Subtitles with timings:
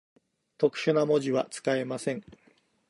[0.57, 2.23] 特殊な文字は、使えません。